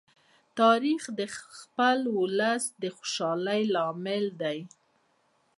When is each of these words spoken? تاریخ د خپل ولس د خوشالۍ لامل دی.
تاریخ 0.59 1.03
د 1.19 1.21
خپل 1.59 1.97
ولس 2.19 2.63
د 2.81 2.83
خوشالۍ 2.95 3.61
لامل 3.75 4.25
دی. 4.41 4.59